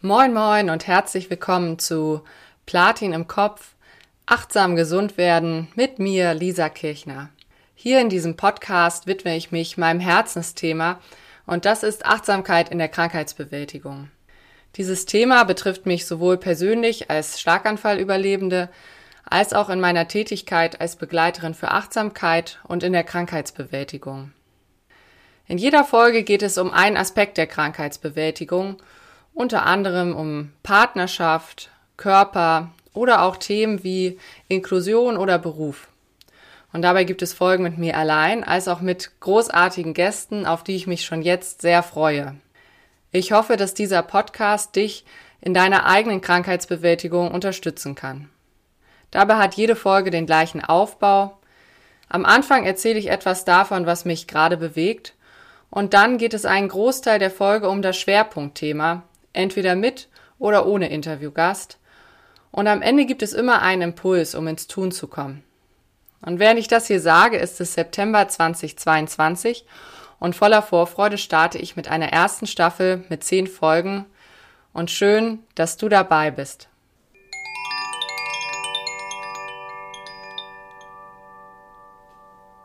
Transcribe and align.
Moin 0.00 0.32
moin 0.32 0.70
und 0.70 0.86
herzlich 0.86 1.28
willkommen 1.28 1.80
zu 1.80 2.22
Platin 2.66 3.12
im 3.12 3.26
Kopf, 3.26 3.74
achtsam 4.26 4.76
gesund 4.76 5.18
werden 5.18 5.66
mit 5.74 5.98
mir, 5.98 6.34
Lisa 6.34 6.68
Kirchner. 6.68 7.30
Hier 7.74 8.00
in 8.00 8.08
diesem 8.08 8.36
Podcast 8.36 9.08
widme 9.08 9.36
ich 9.36 9.50
mich 9.50 9.76
meinem 9.76 9.98
Herzensthema 9.98 11.00
und 11.46 11.64
das 11.64 11.82
ist 11.82 12.06
Achtsamkeit 12.06 12.68
in 12.68 12.78
der 12.78 12.86
Krankheitsbewältigung. 12.86 14.08
Dieses 14.76 15.04
Thema 15.04 15.42
betrifft 15.42 15.84
mich 15.84 16.06
sowohl 16.06 16.36
persönlich 16.36 17.10
als 17.10 17.40
Schlaganfallüberlebende 17.40 18.68
als 19.24 19.52
auch 19.52 19.68
in 19.68 19.80
meiner 19.80 20.06
Tätigkeit 20.06 20.80
als 20.80 20.94
Begleiterin 20.94 21.54
für 21.54 21.72
Achtsamkeit 21.72 22.60
und 22.62 22.84
in 22.84 22.92
der 22.92 23.02
Krankheitsbewältigung. 23.02 24.30
In 25.48 25.58
jeder 25.58 25.82
Folge 25.82 26.22
geht 26.22 26.44
es 26.44 26.56
um 26.56 26.70
einen 26.70 26.96
Aspekt 26.96 27.36
der 27.36 27.48
Krankheitsbewältigung 27.48 28.76
unter 29.38 29.64
anderem 29.66 30.16
um 30.16 30.52
Partnerschaft, 30.64 31.70
Körper 31.96 32.70
oder 32.92 33.22
auch 33.22 33.36
Themen 33.36 33.84
wie 33.84 34.18
Inklusion 34.48 35.16
oder 35.16 35.38
Beruf. 35.38 35.86
Und 36.72 36.82
dabei 36.82 37.04
gibt 37.04 37.22
es 37.22 37.32
Folgen 37.32 37.62
mit 37.62 37.78
mir 37.78 37.96
allein, 37.96 38.42
als 38.42 38.66
auch 38.66 38.80
mit 38.80 39.12
großartigen 39.20 39.94
Gästen, 39.94 40.44
auf 40.44 40.64
die 40.64 40.74
ich 40.74 40.88
mich 40.88 41.04
schon 41.04 41.22
jetzt 41.22 41.62
sehr 41.62 41.84
freue. 41.84 42.34
Ich 43.12 43.30
hoffe, 43.30 43.56
dass 43.56 43.74
dieser 43.74 44.02
Podcast 44.02 44.74
dich 44.74 45.04
in 45.40 45.54
deiner 45.54 45.86
eigenen 45.86 46.20
Krankheitsbewältigung 46.20 47.30
unterstützen 47.30 47.94
kann. 47.94 48.28
Dabei 49.12 49.36
hat 49.36 49.54
jede 49.54 49.76
Folge 49.76 50.10
den 50.10 50.26
gleichen 50.26 50.64
Aufbau. 50.64 51.38
Am 52.08 52.24
Anfang 52.24 52.64
erzähle 52.64 52.98
ich 52.98 53.08
etwas 53.08 53.44
davon, 53.44 53.86
was 53.86 54.04
mich 54.04 54.26
gerade 54.26 54.56
bewegt, 54.56 55.14
und 55.70 55.94
dann 55.94 56.18
geht 56.18 56.34
es 56.34 56.44
einen 56.44 56.68
Großteil 56.68 57.18
der 57.18 57.30
Folge 57.30 57.68
um 57.68 57.82
das 57.82 57.98
Schwerpunktthema, 57.98 59.02
entweder 59.38 59.76
mit 59.76 60.08
oder 60.38 60.66
ohne 60.66 60.90
Interviewgast. 60.90 61.78
Und 62.50 62.66
am 62.66 62.82
Ende 62.82 63.06
gibt 63.06 63.22
es 63.22 63.32
immer 63.32 63.62
einen 63.62 63.82
Impuls, 63.82 64.34
um 64.34 64.46
ins 64.48 64.66
Tun 64.66 64.90
zu 64.90 65.06
kommen. 65.06 65.44
Und 66.20 66.40
während 66.40 66.58
ich 66.58 66.68
das 66.68 66.88
hier 66.88 67.00
sage, 67.00 67.38
ist 67.38 67.60
es 67.60 67.74
September 67.74 68.26
2022 68.26 69.64
und 70.18 70.34
voller 70.34 70.62
Vorfreude 70.62 71.16
starte 71.16 71.58
ich 71.58 71.76
mit 71.76 71.88
einer 71.88 72.08
ersten 72.08 72.46
Staffel 72.46 73.04
mit 73.08 73.22
zehn 73.22 73.46
Folgen 73.46 74.04
und 74.72 74.90
schön, 74.90 75.40
dass 75.54 75.76
du 75.76 75.88
dabei 75.88 76.32
bist. 76.32 76.68